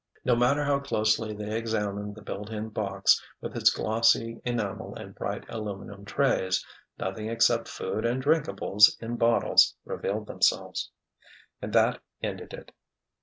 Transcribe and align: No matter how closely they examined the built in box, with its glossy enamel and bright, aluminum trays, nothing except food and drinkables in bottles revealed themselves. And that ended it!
No 0.25 0.35
matter 0.35 0.63
how 0.63 0.79
closely 0.79 1.31
they 1.31 1.55
examined 1.55 2.15
the 2.15 2.23
built 2.23 2.49
in 2.49 2.69
box, 2.69 3.21
with 3.39 3.55
its 3.55 3.69
glossy 3.69 4.41
enamel 4.43 4.95
and 4.95 5.13
bright, 5.13 5.45
aluminum 5.47 6.05
trays, 6.05 6.65
nothing 6.97 7.29
except 7.29 7.67
food 7.67 8.03
and 8.03 8.19
drinkables 8.19 8.97
in 8.99 9.15
bottles 9.17 9.75
revealed 9.85 10.25
themselves. 10.25 10.89
And 11.61 11.71
that 11.73 12.01
ended 12.23 12.51
it! 12.51 12.71